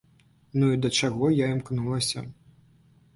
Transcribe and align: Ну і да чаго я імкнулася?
Ну 0.61 0.69
і 0.75 0.79
да 0.85 0.89
чаго 1.01 1.29
я 1.41 1.49
імкнулася? 1.57 2.25